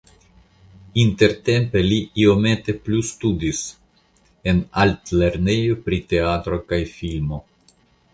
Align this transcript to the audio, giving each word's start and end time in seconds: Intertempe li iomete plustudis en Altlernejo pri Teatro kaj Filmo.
Intertempe 1.01 1.83
li 1.89 1.99
iomete 2.21 2.73
plustudis 2.87 3.59
en 4.53 4.63
Altlernejo 4.85 5.77
pri 5.85 6.01
Teatro 6.15 6.59
kaj 6.73 6.81
Filmo. 6.95 7.41